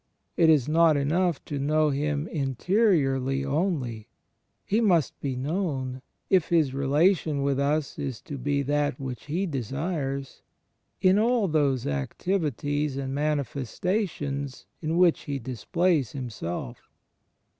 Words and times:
It 0.35 0.49
is 0.49 0.67
not 0.67 0.97
enough 0.97 1.45
to 1.45 1.59
know 1.59 1.91
Him 1.91 2.27
interiorly 2.29 3.45
only: 3.45 4.07
He 4.65 4.81
must 4.81 5.19
be 5.21 5.35
known 5.35 6.01
(if 6.27 6.49
His 6.49 6.73
relation 6.73 7.43
with 7.43 7.59
us 7.59 7.99
is 7.99 8.19
to 8.21 8.39
be 8.39 8.63
that 8.63 8.99
which 8.99 9.25
He 9.27 9.45
desires) 9.45 10.41
in 11.01 11.19
all 11.19 11.47
those 11.47 11.85
activities 11.85 12.97
and 12.97 13.13
manifestations 13.13 14.65
in 14.81 14.97
which 14.97 15.25
He 15.25 15.37
displays 15.37 16.13
Himself. 16.13 16.89